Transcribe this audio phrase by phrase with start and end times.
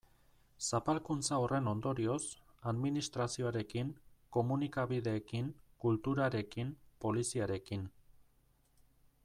[0.75, 2.21] Zapalkuntza horren ondorioz,
[2.71, 3.91] administrazioarekin,
[4.39, 5.51] komunikabideekin,
[5.85, 7.85] kulturarekin, poliziarekin...